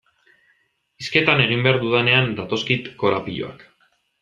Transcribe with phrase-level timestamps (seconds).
[1.03, 3.65] Hizketan egin behar dudanean datozkit korapiloak.